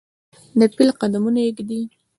[0.59, 1.81] دپیل قدمونه ایږدي